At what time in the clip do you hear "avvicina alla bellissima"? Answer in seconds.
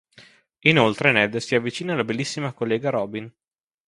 1.53-2.53